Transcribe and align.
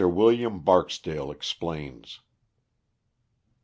William 0.09 0.61
Barksdale 0.61 1.29
Explains. 1.29 2.21